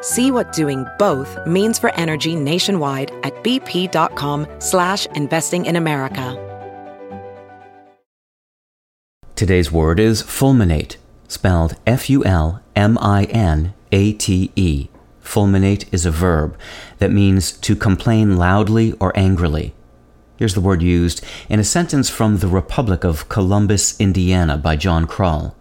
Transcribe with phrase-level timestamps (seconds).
[0.00, 6.46] See what doing both means for energy nationwide at bp.com slash investing in America.
[9.36, 10.96] Today's word is fulminate,
[11.26, 12.60] spelled F-U-L-M-I-N-A-T-E.
[15.22, 16.58] Fulminate is a verb
[16.98, 19.72] that means to complain loudly or angrily.
[20.36, 25.06] Here's the word used in a sentence from The Republic of Columbus, Indiana by John
[25.06, 25.54] Kroll.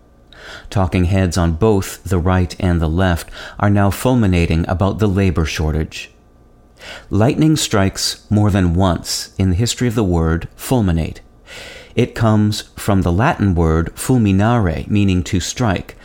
[0.70, 5.46] Talking heads on both the right and the left are now fulminating about the labor
[5.46, 6.12] shortage.
[7.10, 11.20] Lightning strikes more than once in the history of the word fulminate.
[11.96, 15.98] It comes from the Latin word fulminare, meaning to strike,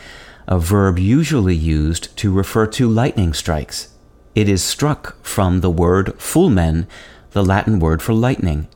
[0.47, 3.93] a verb usually used to refer to lightning strikes.
[4.35, 6.87] It is struck from the word fulmen,
[7.31, 8.67] the Latin word for lightning.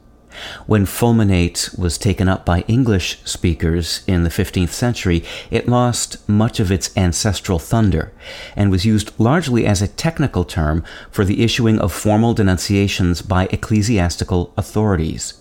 [0.65, 6.59] When fulminate was taken up by English speakers in the 15th century, it lost much
[6.59, 8.11] of its ancestral thunder
[8.55, 13.47] and was used largely as a technical term for the issuing of formal denunciations by
[13.51, 15.33] ecclesiastical authorities.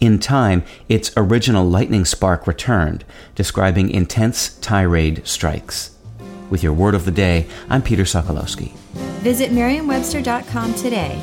[0.00, 5.94] In time, its original lightning spark returned, describing intense tirade strikes.
[6.48, 8.72] With your word of the day, I'm Peter Sokolowski.
[9.20, 11.22] Visit Merriam-Webster.com today